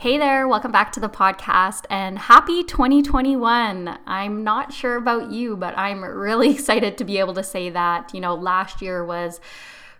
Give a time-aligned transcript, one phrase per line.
[0.00, 3.98] Hey there, welcome back to the podcast and happy 2021.
[4.06, 8.14] I'm not sure about you, but I'm really excited to be able to say that.
[8.14, 9.40] You know, last year was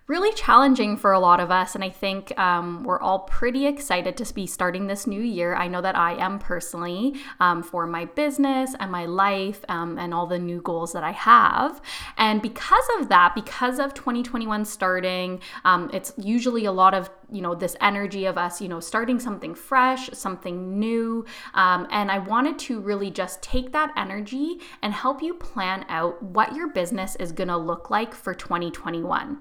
[0.09, 1.75] really challenging for a lot of us.
[1.75, 5.55] And I think um, we're all pretty excited to be starting this new year.
[5.55, 10.15] I know that I am personally um, for my business and my life um, and
[10.15, 11.83] all the new goals that I have.
[12.17, 17.43] And because of that, because of 2021 starting, um, it's usually a lot of you
[17.43, 22.19] know this energy of us you know starting something fresh something new um, and i
[22.19, 27.17] wanted to really just take that energy and help you plan out what your business
[27.17, 29.39] is going to look like for 2021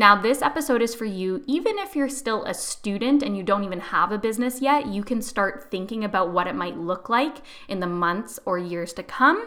[0.00, 1.44] now this episode is for you.
[1.46, 5.04] Even if you're still a student and you don't even have a business yet you
[5.04, 7.36] can start thinking about what it might look like
[7.68, 9.46] in the months or years to come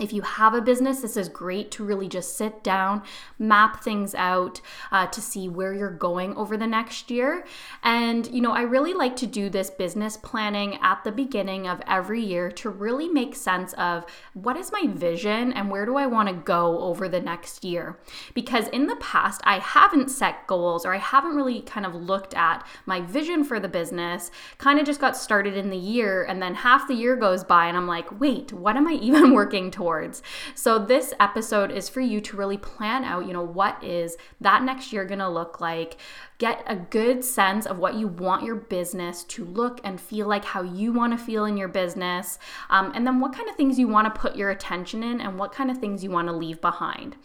[0.00, 3.02] if you have a business, this is great to really just sit down,
[3.38, 7.44] map things out uh, to see where you're going over the next year.
[7.84, 11.80] And, you know, I really like to do this business planning at the beginning of
[11.86, 16.06] every year to really make sense of what is my vision and where do I
[16.06, 18.00] want to go over the next year.
[18.34, 22.34] Because in the past, I haven't set goals or I haven't really kind of looked
[22.34, 26.24] at my vision for the business, kind of just got started in the year.
[26.24, 29.32] And then half the year goes by and I'm like, wait, what am I even
[29.32, 29.83] working towards?
[29.84, 30.22] Towards.
[30.54, 34.62] So this episode is for you to really plan out, you know, what is that
[34.62, 35.98] next year going to look like?
[36.38, 40.46] Get a good sense of what you want your business to look and feel like,
[40.46, 42.38] how you want to feel in your business,
[42.70, 45.38] um, and then what kind of things you want to put your attention in and
[45.38, 47.16] what kind of things you want to leave behind.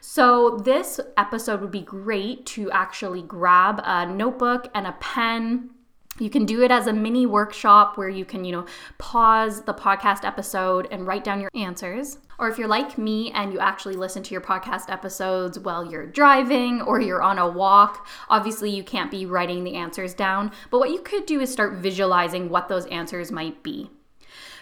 [0.00, 5.70] So, this episode would be great to actually grab a notebook and a pen
[6.18, 8.66] you can do it as a mini workshop where you can, you know,
[8.98, 12.18] pause the podcast episode and write down your answers.
[12.38, 16.06] Or if you're like me and you actually listen to your podcast episodes while you're
[16.06, 20.52] driving or you're on a walk, obviously you can't be writing the answers down.
[20.70, 23.90] But what you could do is start visualizing what those answers might be.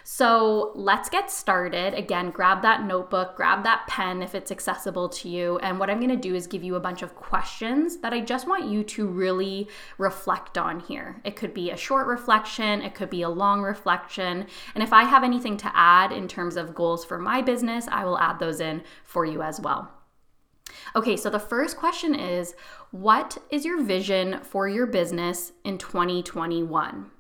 [0.07, 1.95] So let's get started.
[1.95, 5.59] Again, grab that notebook, grab that pen if it's accessible to you.
[5.61, 8.21] And what I'm going to do is give you a bunch of questions that I
[8.21, 9.67] just want you to really
[9.97, 11.23] reflect on here.
[11.25, 14.47] It could be a short reflection, it could be a long reflection.
[14.75, 18.05] And if I have anything to add in terms of goals for my business, I
[18.05, 19.91] will add those in for you as well.
[20.95, 22.55] Okay, so the first question is
[22.91, 27.11] What is your vision for your business in 2021?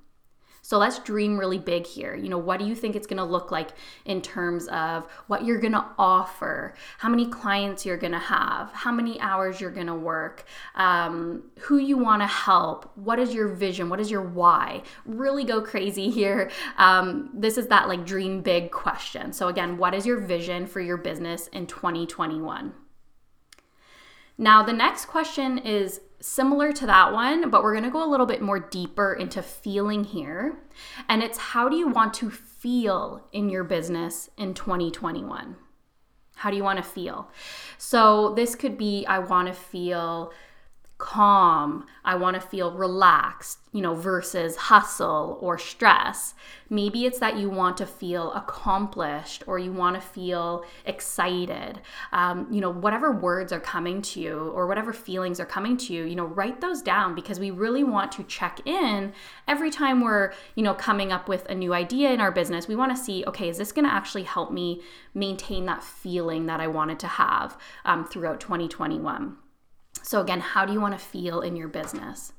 [0.65, 2.15] So let's dream really big here.
[2.15, 3.73] You know, what do you think it's going to look like
[4.07, 8.73] in terms of what you're going to offer, how many clients you're going to have,
[8.73, 10.45] how many hours you're going to work,
[10.75, 14.83] um, who you want to help, what is your vision, what is your why?
[15.05, 16.51] Really go crazy here.
[16.79, 19.35] Um, this is that like dream big question.
[19.35, 22.73] So, again, what is your vision for your business in 2021?
[24.39, 28.11] Now, the next question is similar to that one, but we're going to go a
[28.11, 30.57] little bit more deeper into feeling here.
[31.09, 35.57] And it's how do you want to feel in your business in 2021?
[36.37, 37.31] How do you want to feel?
[37.79, 40.33] So, this could be I want to feel
[40.97, 46.35] calm, I want to feel relaxed, you know, versus hustle or stress.
[46.71, 51.81] Maybe it's that you want to feel accomplished or you want to feel excited.
[52.13, 55.93] Um, you know, whatever words are coming to you or whatever feelings are coming to
[55.93, 59.13] you, you know, write those down because we really want to check in
[59.49, 62.69] every time we're, you know, coming up with a new idea in our business.
[62.69, 64.81] We want to see, okay, is this going to actually help me
[65.13, 69.39] maintain that feeling that I wanted to have um, throughout 2021?
[70.05, 72.35] So, again, how do you want to feel in your business?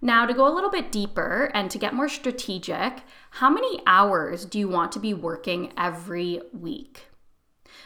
[0.00, 4.46] Now, to go a little bit deeper and to get more strategic, how many hours
[4.46, 7.08] do you want to be working every week?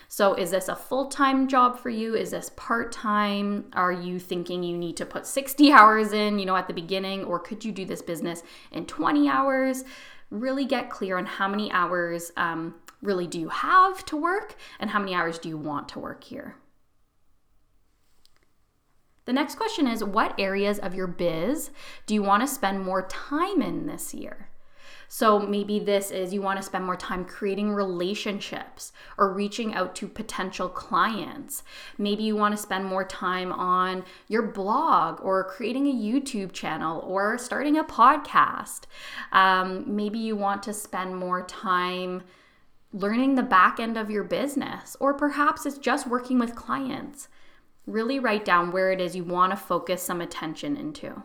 [0.06, 2.14] So, is this a full time job for you?
[2.14, 3.64] Is this part time?
[3.72, 7.24] Are you thinking you need to put 60 hours in, you know, at the beginning?
[7.24, 9.82] Or could you do this business in 20 hours?
[10.30, 14.90] Really get clear on how many hours um, really do you have to work and
[14.90, 16.54] how many hours do you want to work here.
[19.26, 21.70] The next question is What areas of your biz
[22.06, 24.48] do you want to spend more time in this year?
[25.08, 29.94] So maybe this is you want to spend more time creating relationships or reaching out
[29.96, 31.62] to potential clients.
[31.96, 37.00] Maybe you want to spend more time on your blog or creating a YouTube channel
[37.00, 38.82] or starting a podcast.
[39.32, 42.22] Um, maybe you want to spend more time
[42.92, 47.28] learning the back end of your business, or perhaps it's just working with clients.
[47.86, 51.22] Really write down where it is you want to focus some attention into.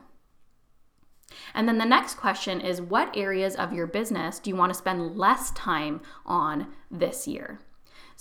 [1.54, 4.78] And then the next question is what areas of your business do you want to
[4.78, 7.60] spend less time on this year?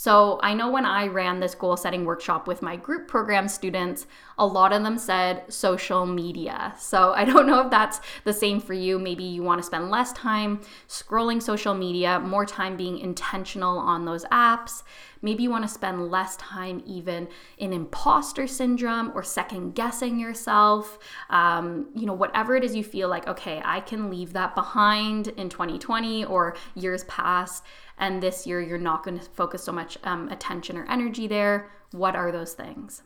[0.01, 4.07] So I know when I ran this goal setting workshop with my group program students,
[4.39, 6.73] a lot of them said social media.
[6.79, 8.99] So I don't know if that's the same for you.
[8.99, 14.07] Maybe you want to spend less time scrolling social media, more time being intentional on
[14.07, 14.85] those apps.
[15.21, 20.99] Maybe you want to spend less time even in imposter syndrome or second guessing yourself.
[21.29, 25.29] Um, you know, whatever it is you feel like, okay, I can leave that behind
[25.29, 27.65] in 2020 or years past
[28.01, 31.71] and this year you're not going to focus so much um, attention or energy there.
[31.93, 33.03] What are those things?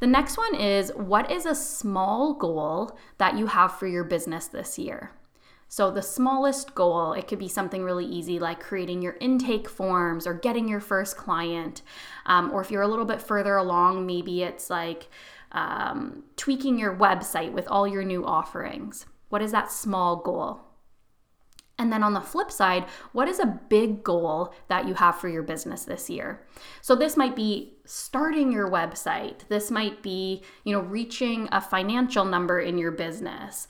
[0.00, 4.46] The next one is what is a small goal that you have for your business
[4.46, 5.12] this year?
[5.68, 10.26] So, the smallest goal, it could be something really easy like creating your intake forms
[10.26, 11.80] or getting your first client.
[12.26, 15.08] Um, or if you're a little bit further along, maybe it's like
[15.52, 19.06] um, tweaking your website with all your new offerings.
[19.30, 20.60] What is that small goal?
[21.82, 25.28] And then on the flip side, what is a big goal that you have for
[25.28, 26.46] your business this year?
[26.80, 29.48] So this might be starting your website.
[29.48, 33.66] This might be, you know, reaching a financial number in your business.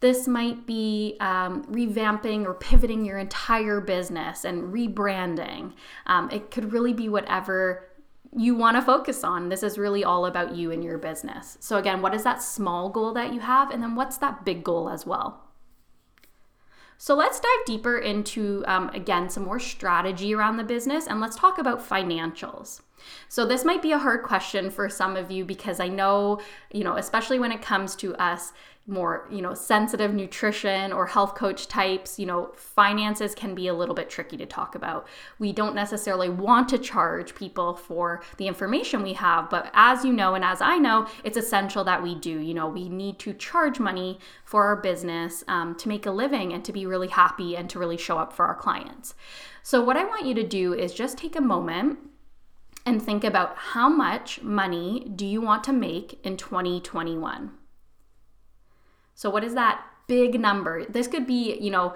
[0.00, 5.72] This might be um, revamping or pivoting your entire business and rebranding.
[6.04, 7.88] Um, it could really be whatever
[8.36, 9.48] you want to focus on.
[9.48, 11.56] This is really all about you and your business.
[11.60, 13.70] So, again, what is that small goal that you have?
[13.70, 15.47] And then what's that big goal as well?
[16.98, 21.36] So let's dive deeper into, um, again, some more strategy around the business and let's
[21.36, 22.82] talk about financials.
[23.28, 26.40] So this might be a hard question for some of you because I know,
[26.72, 28.52] you know, especially when it comes to us
[28.88, 33.74] more, you know, sensitive nutrition or health coach types, you know, finances can be a
[33.74, 35.06] little bit tricky to talk about.
[35.38, 40.12] We don't necessarily want to charge people for the information we have, but as you
[40.12, 42.38] know and as I know, it's essential that we do.
[42.40, 46.52] You know, we need to charge money for our business um, to make a living
[46.52, 49.14] and to be really happy and to really show up for our clients.
[49.62, 51.98] So what I want you to do is just take a moment
[52.86, 57.57] and think about how much money do you want to make in 2021?
[59.18, 60.84] So, what is that big number?
[60.84, 61.94] This could be, you know,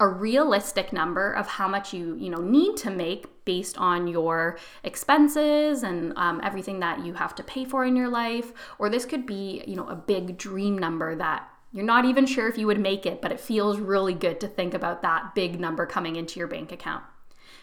[0.00, 4.58] a realistic number of how much you you know need to make based on your
[4.84, 8.52] expenses and um, everything that you have to pay for in your life.
[8.78, 12.48] Or this could be you know a big dream number that you're not even sure
[12.48, 15.58] if you would make it but it feels really good to think about that big
[15.58, 17.02] number coming into your bank account.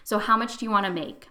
[0.04, 1.28] So how much do you want to make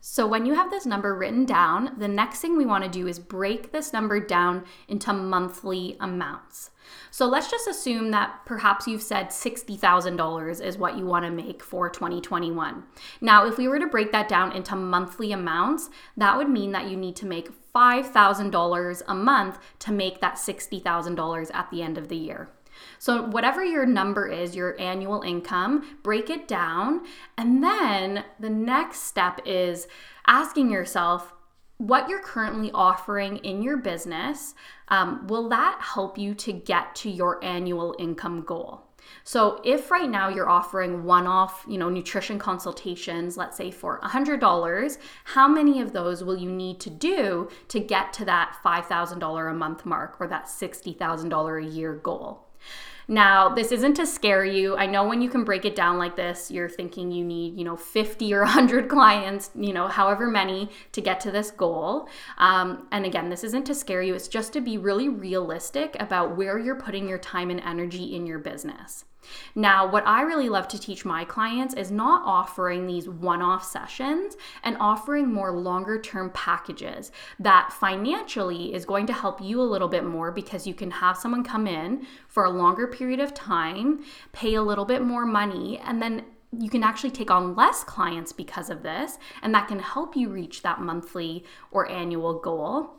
[0.00, 3.06] so when you have this number written down, the next thing we want to do
[3.06, 6.70] is break this number down into monthly amounts.
[7.10, 11.62] So let's just assume that perhaps you've said $60,000 is what you want to make
[11.62, 12.82] for 2021.
[13.20, 16.88] Now, if we were to break that down into monthly amounts, that would mean that
[16.88, 22.08] you need to make $5,000 a month to make that $60,000 at the end of
[22.08, 22.48] the year.
[23.00, 27.06] So, whatever your number is, your annual income, break it down.
[27.38, 29.88] And then the next step is
[30.26, 31.32] asking yourself,
[31.78, 34.54] what you're currently offering in your business,
[34.88, 38.82] um, will that help you to get to your annual income goal?
[39.24, 44.98] So if right now you're offering one-off, you know, nutrition consultations, let's say for $100,
[45.24, 49.54] how many of those will you need to do to get to that $5,000 a
[49.54, 52.49] month mark or that $60,000 a year goal?
[53.10, 54.76] Now, this isn't to scare you.
[54.76, 57.64] I know when you can break it down like this, you're thinking you need, you
[57.64, 62.08] know, 50 or 100 clients, you know, however many to get to this goal.
[62.38, 66.36] Um, and again, this isn't to scare you, it's just to be really realistic about
[66.36, 69.04] where you're putting your time and energy in your business.
[69.54, 73.64] Now, what I really love to teach my clients is not offering these one off
[73.64, 79.62] sessions and offering more longer term packages that financially is going to help you a
[79.62, 83.34] little bit more because you can have someone come in for a longer period of
[83.34, 86.24] time, pay a little bit more money, and then
[86.58, 90.28] you can actually take on less clients because of this, and that can help you
[90.28, 92.96] reach that monthly or annual goal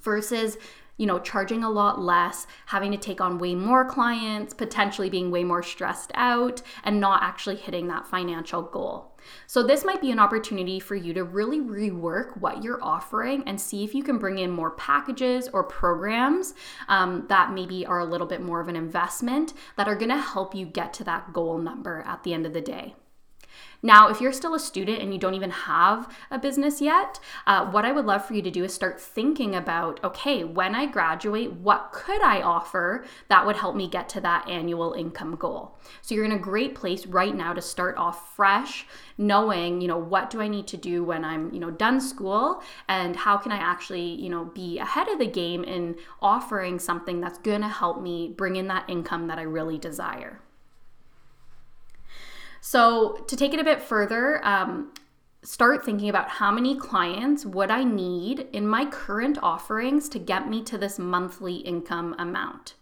[0.00, 0.56] versus
[0.96, 5.30] you know, charging a lot less, having to take on way more clients, potentially being
[5.30, 9.16] way more stressed out, and not actually hitting that financial goal.
[9.46, 13.60] So, this might be an opportunity for you to really rework what you're offering and
[13.60, 16.54] see if you can bring in more packages or programs
[16.88, 20.54] um, that maybe are a little bit more of an investment that are gonna help
[20.54, 22.94] you get to that goal number at the end of the day.
[23.84, 27.66] Now, if you're still a student and you don't even have a business yet, uh,
[27.66, 30.86] what I would love for you to do is start thinking about okay, when I
[30.86, 35.76] graduate, what could I offer that would help me get to that annual income goal?
[36.00, 38.86] So you're in a great place right now to start off fresh,
[39.18, 42.62] knowing, you know, what do I need to do when I'm, you know, done school
[42.88, 47.20] and how can I actually, you know, be ahead of the game in offering something
[47.20, 50.40] that's going to help me bring in that income that I really desire.
[52.66, 54.94] So, to take it a bit further, um,
[55.42, 60.48] start thinking about how many clients would I need in my current offerings to get
[60.48, 62.72] me to this monthly income amount.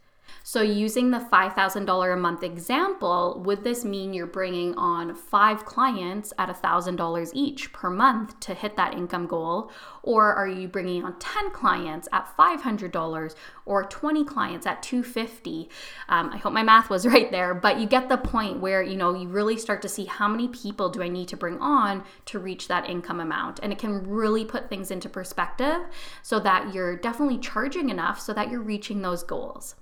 [0.44, 6.32] So, using the $5,000 a month example, would this mean you're bringing on five clients
[6.36, 9.70] at $1,000 each per month to hit that income goal?
[10.02, 13.34] Or are you bringing on 10 clients at $500
[13.66, 15.68] or 20 clients at 250?
[16.08, 18.96] Um, I hope my math was right there, but you get the point where you
[18.96, 22.02] know you really start to see how many people do I need to bring on
[22.26, 25.82] to reach that income amount, and it can really put things into perspective
[26.22, 29.76] so that you're definitely charging enough so that you're reaching those goals.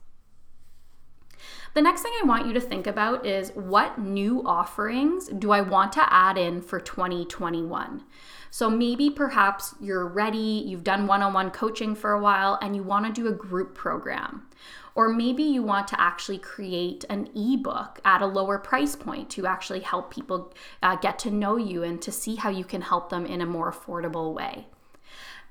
[1.73, 5.61] The next thing I want you to think about is what new offerings do I
[5.61, 8.03] want to add in for 2021?
[8.51, 12.75] So maybe perhaps you're ready, you've done one on one coaching for a while, and
[12.75, 14.49] you want to do a group program.
[14.97, 19.47] Or maybe you want to actually create an ebook at a lower price point to
[19.47, 23.11] actually help people uh, get to know you and to see how you can help
[23.11, 24.67] them in a more affordable way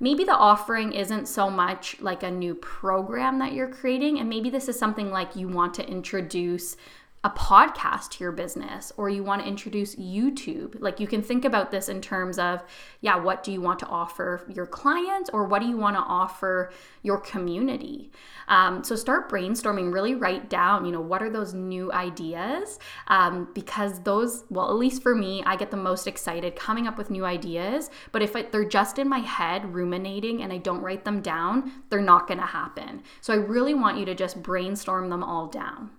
[0.00, 4.18] maybe the offering isn't so much like a new program that you're creating.
[4.18, 6.76] And maybe this is something like you want to introduce
[7.22, 10.80] a podcast to your business or you want to introduce YouTube.
[10.80, 12.62] Like you can think about this in terms of,
[13.02, 16.02] yeah, what do you want to offer your clients or what do you want to
[16.02, 16.72] offer
[17.02, 18.10] your community?
[18.48, 22.78] Um, so start brainstorming, really write down, you know, what are those new ideas?
[23.08, 26.96] Um, because those, well, at least for me, I get the most excited coming up
[26.96, 27.90] with new ideas.
[28.12, 32.00] But if they're just in my head ruminating and I don't write them down, they're
[32.00, 33.02] not going to happen.
[33.20, 35.90] So I really want you to just brainstorm them all down.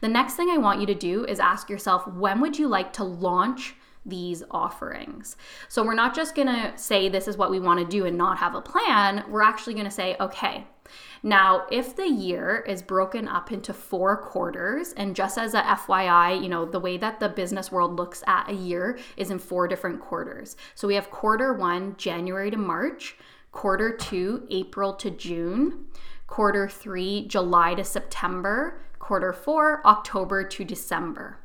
[0.00, 2.92] The next thing I want you to do is ask yourself when would you like
[2.94, 3.74] to launch
[4.06, 5.36] these offerings.
[5.68, 8.18] So we're not just going to say this is what we want to do and
[8.18, 9.24] not have a plan.
[9.28, 10.66] We're actually going to say, okay,
[11.22, 16.42] now if the year is broken up into four quarters, and just as a FYI,
[16.42, 19.66] you know, the way that the business world looks at a year is in four
[19.66, 20.56] different quarters.
[20.74, 23.16] So we have quarter one, January to March,
[23.52, 25.86] quarter two, April to June,
[26.26, 31.38] quarter three, July to September, quarter four, October to December.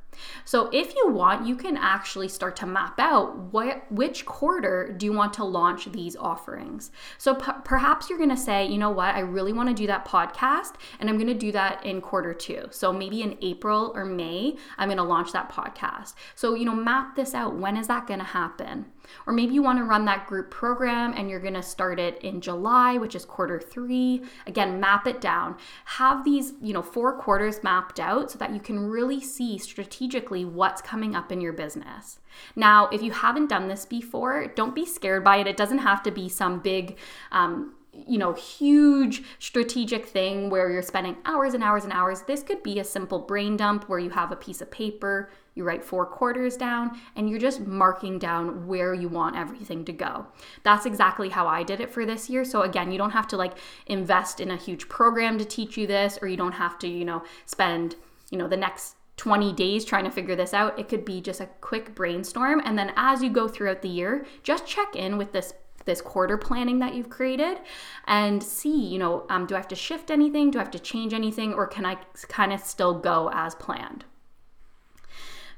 [0.46, 5.06] So if you want, you can actually start to map out what which quarter do
[5.06, 6.89] you want to launch these offerings.
[7.18, 9.88] So p- perhaps you're going to say, you know what, I really want to do
[9.88, 12.68] that podcast and I'm going to do that in quarter 2.
[12.72, 16.13] So maybe in April or May, I'm going to launch that podcast.
[16.36, 17.56] So, you know, map this out.
[17.56, 18.86] When is that going to happen?
[19.25, 22.22] Or maybe you want to run that group program and you're going to start it
[22.22, 24.22] in July, which is quarter 3.
[24.48, 25.58] Again, map it down.
[25.86, 30.46] Have these, you know, four quarters mapped out so that you can really see strategically
[30.46, 32.20] what's coming up in your business.
[32.56, 35.48] Now, if you haven't done this before, don't be scared by it.
[35.48, 36.98] It doesn't have to be some big
[37.32, 37.74] um,
[38.08, 42.22] you know, huge strategic thing where you're spending hours and hours and hours.
[42.22, 45.63] This could be a simple brain dump where you have a piece of paper, you
[45.63, 50.25] write four quarters down, and you're just marking down where you want everything to go.
[50.63, 52.44] That's exactly how I did it for this year.
[52.44, 55.86] So, again, you don't have to like invest in a huge program to teach you
[55.86, 57.96] this, or you don't have to, you know, spend,
[58.32, 60.80] you know, the next 20 days trying to figure this out.
[60.80, 62.62] It could be just a quick brainstorm.
[62.63, 65.54] And then as you go throughout the year, just check in with this
[65.86, 67.58] this quarter planning that you've created
[68.06, 70.51] and see, you know, um, do I have to shift anything?
[70.51, 71.54] Do I have to change anything?
[71.54, 71.96] Or can I
[72.28, 74.06] kind of still go as planned?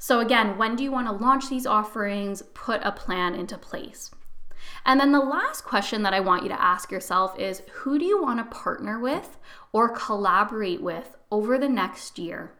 [0.04, 2.42] So, again, when do you want to launch these offerings?
[2.56, 4.10] Put a plan into place.
[4.84, 8.06] And then the last question that I want you to ask yourself is who do
[8.06, 9.38] you want to partner with
[9.72, 12.52] or collaborate with over the next year?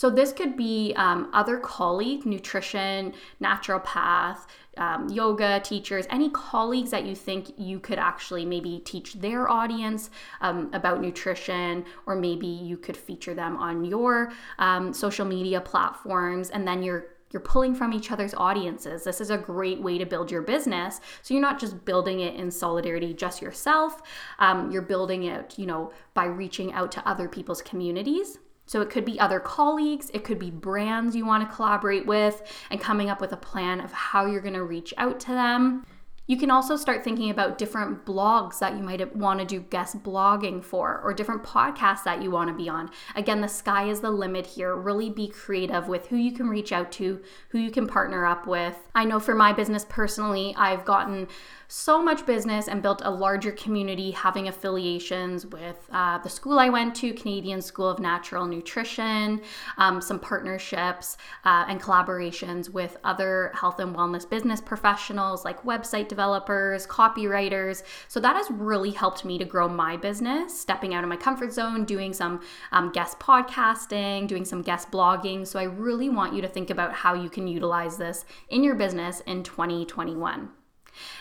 [0.00, 4.46] So, this could be um, other colleague, nutrition, naturopath,
[4.78, 10.08] um, yoga teachers, any colleagues that you think you could actually maybe teach their audience
[10.40, 16.48] um, about nutrition, or maybe you could feature them on your um, social media platforms,
[16.48, 19.04] and then you're you're pulling from each other's audiences.
[19.04, 21.02] This is a great way to build your business.
[21.20, 24.00] So you're not just building it in solidarity just yourself.
[24.38, 28.38] Um, you're building it, you know, by reaching out to other people's communities.
[28.70, 32.40] So it could be other colleagues, it could be brands you want to collaborate with,
[32.70, 35.84] and coming up with a plan of how you're going to reach out to them.
[36.28, 40.00] You can also start thinking about different blogs that you might want to do guest
[40.04, 42.90] blogging for or different podcasts that you want to be on.
[43.16, 44.76] Again, the sky is the limit here.
[44.76, 48.46] Really be creative with who you can reach out to, who you can partner up
[48.46, 48.76] with.
[48.94, 51.26] I know for my business personally, I've gotten
[51.70, 56.68] so much business and built a larger community having affiliations with uh, the school I
[56.68, 59.40] went to, Canadian School of Natural Nutrition,
[59.78, 66.08] um, some partnerships uh, and collaborations with other health and wellness business professionals like website
[66.08, 67.84] developers, copywriters.
[68.08, 71.52] So that has really helped me to grow my business, stepping out of my comfort
[71.52, 72.40] zone, doing some
[72.72, 75.46] um, guest podcasting, doing some guest blogging.
[75.46, 78.74] So I really want you to think about how you can utilize this in your
[78.74, 80.50] business in 2021.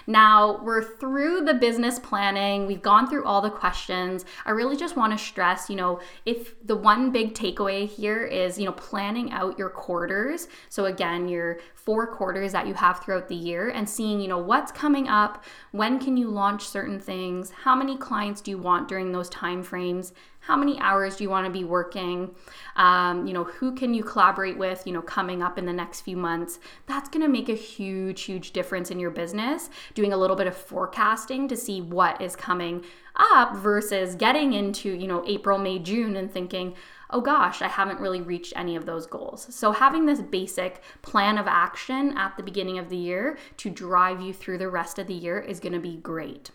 [0.07, 2.65] Now, we're through the business planning.
[2.65, 4.25] We've gone through all the questions.
[4.45, 8.57] I really just want to stress, you know, if the one big takeaway here is,
[8.57, 10.47] you know, planning out your quarters.
[10.69, 14.37] So again, your four quarters that you have throughout the year and seeing, you know,
[14.37, 18.87] what's coming up, when can you launch certain things, how many clients do you want
[18.87, 20.13] during those time frames,
[20.49, 22.33] how many hours do you want to be working
[22.75, 26.01] um, you know who can you collaborate with you know coming up in the next
[26.01, 30.17] few months that's going to make a huge huge difference in your business doing a
[30.17, 32.83] little bit of forecasting to see what is coming
[33.15, 36.75] up versus getting into you know april may june and thinking
[37.11, 39.47] oh gosh, I haven't really reached any of those goals.
[39.49, 44.21] So, having this basic plan of action at the beginning of the year to drive
[44.21, 46.51] you through the rest of the year is going to be great.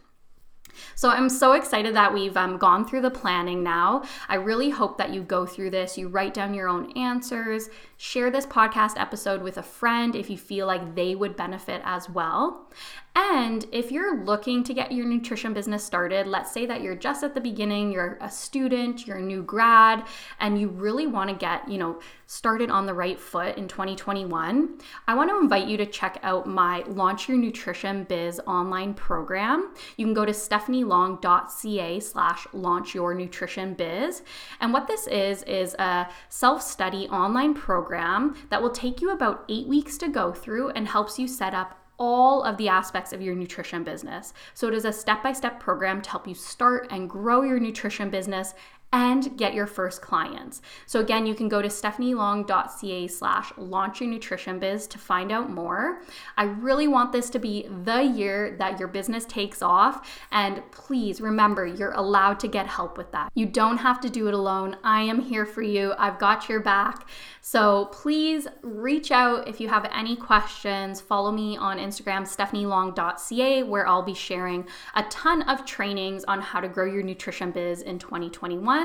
[0.95, 4.05] So I'm so excited that we've um, gone through the planning now.
[4.29, 8.31] I really hope that you go through this, you write down your own answers, share
[8.31, 12.71] this podcast episode with a friend if you feel like they would benefit as well.
[13.17, 17.23] And if you're looking to get your nutrition business started, let's say that you're just
[17.23, 20.05] at the beginning, you're a student, you're a new grad,
[20.41, 24.79] and you really want to get, you know, started on the right foot in 2021,
[25.07, 29.75] I want to invite you to check out my Launch Your Nutrition Biz online program.
[29.97, 34.23] You can go to stephanielong.ca slash launch your nutrition biz.
[34.61, 39.69] And what this is, is a self-study online program that will take you about eight
[39.69, 43.35] weeks to go through and helps you set up all of the aspects of your
[43.35, 44.33] nutrition business.
[44.55, 47.61] So it is a step by step program to help you start and grow your
[47.61, 48.55] nutrition business
[48.95, 50.63] and get your first clients.
[50.87, 55.51] So again, you can go to stephanielong.ca slash launch your nutrition biz to find out
[55.51, 56.03] more.
[56.37, 60.09] I really want this to be the year that your business takes off.
[60.31, 63.33] And please remember, you're allowed to get help with that.
[63.35, 64.77] You don't have to do it alone.
[64.85, 65.93] I am here for you.
[65.99, 67.09] I've got your back.
[67.41, 71.01] So please reach out if you have any questions.
[71.01, 76.61] Follow me on Instagram, stephanielong.ca, where I'll be sharing a ton of trainings on how
[76.61, 78.84] to grow your nutrition biz in 2021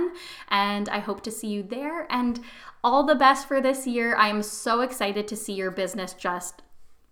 [0.49, 2.07] And I hope to see you there.
[2.11, 2.39] And
[2.83, 4.15] all the best for this year.
[4.15, 6.61] I am so excited to see your business just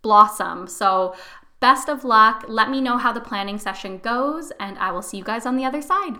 [0.01, 0.67] blossom.
[0.67, 1.15] So,
[1.59, 2.45] best of luck.
[2.47, 5.57] Let me know how the planning session goes, and I will see you guys on
[5.57, 6.15] the other side.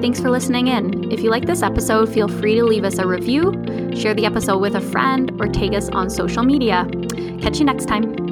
[0.00, 1.10] Thanks for listening in.
[1.10, 3.52] If you like this episode, feel free to leave us a review,
[3.96, 6.88] share the episode with a friend, or tag us on social media.
[7.40, 8.27] Catch you next time.